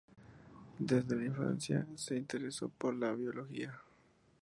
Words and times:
Desde 0.79 1.15
la 1.15 1.25
infancia, 1.25 1.85
se 1.95 2.15
interesó 2.17 2.69
por 2.69 2.95
la 2.95 3.11
biología. 3.11 3.79